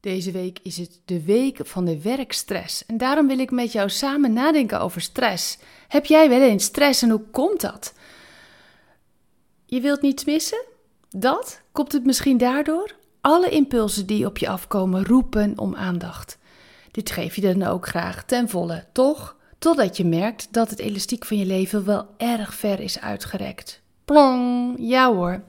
[0.00, 3.88] Deze week is het de week van de werkstress en daarom wil ik met jou
[3.88, 5.58] samen nadenken over stress.
[5.88, 7.92] Heb jij wel eens stress en hoe komt dat?
[9.64, 10.64] Je wilt niets missen?
[11.10, 11.60] Dat?
[11.72, 12.94] Komt het misschien daardoor?
[13.20, 16.38] Alle impulsen die op je afkomen roepen om aandacht.
[16.90, 19.36] Dit geef je dan ook graag ten volle, toch?
[19.58, 23.80] Totdat je merkt dat het elastiek van je leven wel erg ver is uitgerekt.
[24.04, 25.42] Plong, ja hoor.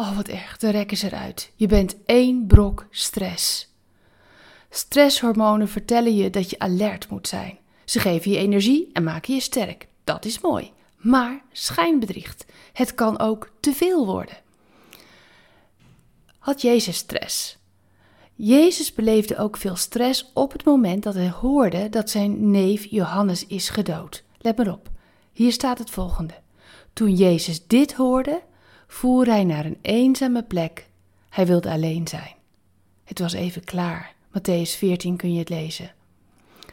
[0.00, 1.52] Oh, wat erg, de rek is eruit.
[1.54, 3.72] Je bent één brok stress.
[4.70, 7.58] Stresshormonen vertellen je dat je alert moet zijn.
[7.84, 9.86] Ze geven je energie en maken je sterk.
[10.04, 10.72] Dat is mooi.
[10.96, 12.44] Maar schijnbedriegt.
[12.72, 14.36] Het kan ook te veel worden.
[16.38, 17.58] Had Jezus stress?
[18.34, 23.46] Jezus beleefde ook veel stress op het moment dat hij hoorde dat zijn neef Johannes
[23.46, 24.24] is gedood.
[24.38, 24.90] Let maar op,
[25.32, 26.34] hier staat het volgende.
[26.92, 28.42] Toen Jezus dit hoorde,
[28.88, 30.88] voer hij naar een eenzame plek.
[31.28, 32.34] Hij wilde alleen zijn.
[33.04, 34.14] Het was even klaar.
[34.28, 35.92] Matthäus 14 kun je het lezen.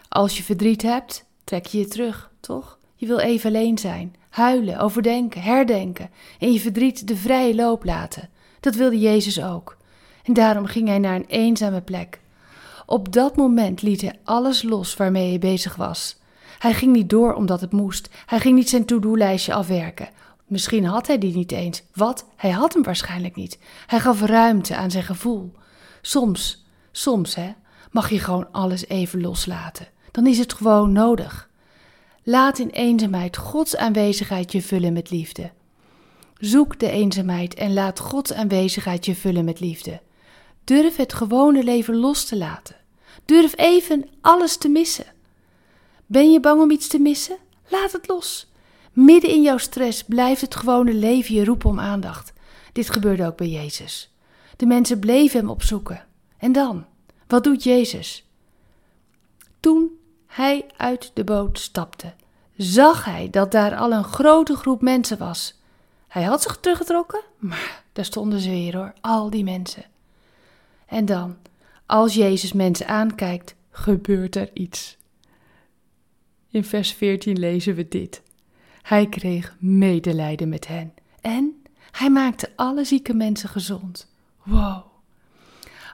[0.10, 2.80] Als je verdriet hebt, trek je je terug, toch?
[2.96, 8.30] Je wil even alleen zijn, huilen, overdenken, herdenken en je verdriet de vrije loop laten.
[8.60, 9.78] Dat wilde Jezus ook.
[10.24, 12.20] En daarom ging hij naar een eenzame plek.
[12.86, 16.18] Op dat moment liet hij alles los waarmee hij bezig was.
[16.60, 18.10] Hij ging niet door omdat het moest.
[18.26, 20.10] Hij ging niet zijn to-do-lijstje afwerken.
[20.46, 21.84] Misschien had hij die niet eens.
[21.94, 22.26] Wat?
[22.36, 23.60] Hij had hem waarschijnlijk niet.
[23.86, 25.52] Hij gaf ruimte aan zijn gevoel.
[26.02, 27.52] Soms, soms hè,
[27.92, 29.88] mag je gewoon alles even loslaten.
[30.12, 31.50] Dan is het gewoon nodig.
[32.24, 35.52] Laat in eenzaamheid Gods aanwezigheid je vullen met liefde.
[36.38, 40.02] Zoek de eenzaamheid en laat Gods aanwezigheid je vullen met liefde.
[40.64, 42.76] Durf het gewone leven los te laten.
[43.26, 45.06] Durf even alles te missen.
[46.06, 47.38] Ben je bang om iets te missen?
[47.68, 48.48] Laat het los.
[48.96, 52.34] Midden in jouw stress blijft het gewone leven je roepen om aandacht.
[52.72, 54.14] Dit gebeurde ook bij Jezus.
[54.58, 56.06] De mensen bleven hem opzoeken.
[56.38, 56.86] En dan?
[57.28, 58.26] Wat doet Jezus?
[59.60, 59.90] Toen
[60.28, 62.14] hij uit de boot stapte,
[62.58, 65.60] zag hij dat daar al een grote groep mensen was.
[66.08, 69.86] Hij had zich teruggetrokken, maar daar stonden ze weer hoor, al die mensen.
[70.86, 71.36] En dan,
[71.86, 74.98] als Jezus mensen aankijkt, gebeurt er iets.
[76.50, 78.24] In vers 14 lezen we dit.
[78.86, 84.08] Hij kreeg medelijden met hen en hij maakte alle zieke mensen gezond.
[84.44, 84.84] Wow.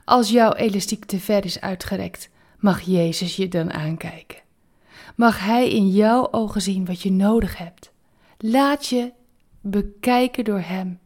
[0.05, 2.29] Als jouw elastiek te ver is uitgerekt,
[2.59, 4.37] mag Jezus je dan aankijken.
[5.15, 7.91] Mag Hij in jouw ogen zien wat je nodig hebt.
[8.37, 9.11] Laat je
[9.61, 10.99] bekijken door Hem.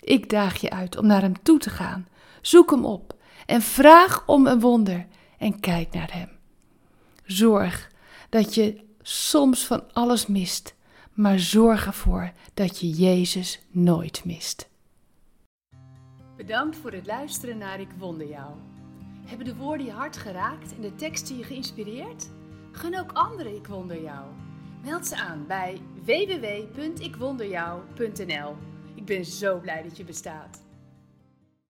[0.00, 2.08] Ik daag je uit om naar Hem toe te gaan.
[2.40, 3.14] Zoek Hem op
[3.46, 5.06] en vraag om een wonder
[5.38, 6.28] en kijk naar Hem.
[7.24, 7.90] Zorg
[8.28, 10.74] dat je soms van alles mist,
[11.12, 14.68] maar zorg ervoor dat je Jezus nooit mist.
[16.36, 18.54] Bedankt voor het luisteren naar Ik Wonder Jou.
[19.26, 22.30] Hebben de woorden je hart geraakt en de teksten je geïnspireerd?
[22.72, 24.26] Gun ook anderen Ik Wonder Jou.
[24.82, 28.56] Meld ze aan bij www.ikwonderjou.nl.
[28.94, 30.68] Ik ben zo blij dat je bestaat.